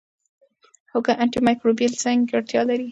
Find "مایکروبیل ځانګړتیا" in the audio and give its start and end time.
1.47-2.61